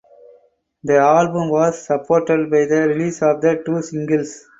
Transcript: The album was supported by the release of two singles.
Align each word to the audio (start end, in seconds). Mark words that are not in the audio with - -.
The 0.83 0.97
album 0.97 1.51
was 1.51 1.85
supported 1.85 2.49
by 2.49 2.65
the 2.65 2.87
release 2.87 3.21
of 3.21 3.39
two 3.41 3.83
singles. 3.83 4.45